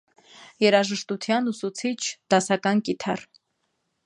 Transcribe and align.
Երաժշտութեան 0.63 1.51
ուսուցիչ՝ 1.53 2.01
դասական 2.35 2.83
կիթառ։ 2.89 3.29